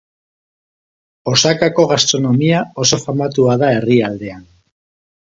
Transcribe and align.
Osakako 1.33 1.87
gastronomia 1.93 2.65
oso 2.87 3.03
famatua 3.07 3.63
da 3.67 3.73
herrialdean. 3.79 4.47